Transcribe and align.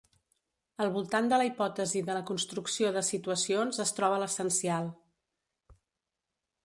Al 0.85 0.87
voltant 0.95 1.27
de 1.33 1.37
la 1.41 1.45
hipòtesi 1.49 2.01
de 2.07 2.15
la 2.19 2.23
construcció 2.31 2.91
de 2.95 3.03
situacions 3.11 3.83
es 3.85 3.93
troba 4.01 4.19
l'essencial. 4.25 4.93